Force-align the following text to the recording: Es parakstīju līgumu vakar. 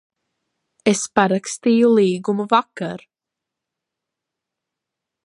Es 0.91 1.01
parakstīju 1.19 1.91
līgumu 1.99 2.47
vakar. 2.57 3.05